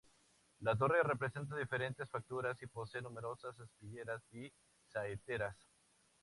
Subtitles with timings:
[0.67, 4.51] La torre presenta diferentes facturas y posee numerosas aspilleras y
[4.87, 5.55] saeteras.